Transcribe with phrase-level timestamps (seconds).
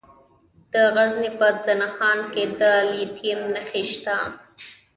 [0.73, 2.61] د غزني په زنه خان کې د
[2.91, 4.15] لیتیم نښې شته.